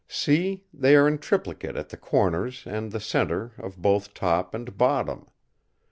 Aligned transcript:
See! 0.07 0.63
they 0.73 0.95
are 0.95 1.07
in 1.07 1.19
triplicate 1.19 1.75
at 1.75 1.89
the 1.89 1.95
corners 1.95 2.63
and 2.65 2.91
the 2.91 2.99
centre 2.99 3.51
of 3.59 3.77
both 3.79 4.15
top 4.15 4.55
and 4.55 4.75
bottom. 4.75 5.27